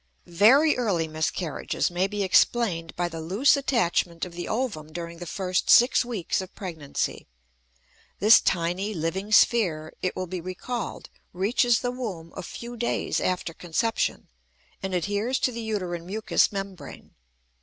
Very 0.25 0.75
early 0.77 1.07
miscarriages 1.07 1.91
may 1.91 2.07
be 2.07 2.23
explained 2.23 2.95
by 2.95 3.07
the 3.07 3.21
loose 3.21 3.55
attachment 3.55 4.25
of 4.25 4.33
the 4.33 4.47
ovum 4.47 4.91
during 4.91 5.19
the 5.19 5.27
first 5.27 5.69
six 5.69 6.03
weeks 6.03 6.41
of 6.41 6.55
pregnancy. 6.55 7.27
This 8.17 8.41
tiny, 8.41 8.95
living 8.95 9.31
sphere, 9.31 9.93
it 10.01 10.15
will 10.15 10.25
be 10.25 10.41
recalled, 10.41 11.11
reaches 11.33 11.81
the 11.81 11.91
womb 11.91 12.33
a 12.35 12.41
few 12.41 12.75
days 12.75 13.19
after 13.21 13.53
conception, 13.53 14.27
and 14.81 14.95
adheres 14.95 15.37
to 15.41 15.51
the 15.51 15.61
uterine 15.61 16.07
mucous 16.07 16.51
membrane. 16.51 17.11